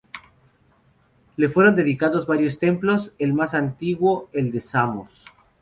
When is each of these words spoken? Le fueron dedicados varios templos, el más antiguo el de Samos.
Le 1.37 1.47
fueron 1.47 1.75
dedicados 1.75 2.25
varios 2.25 2.57
templos, 2.57 3.13
el 3.19 3.35
más 3.35 3.53
antiguo 3.53 4.31
el 4.33 4.49
de 4.51 4.59
Samos. 4.59 5.25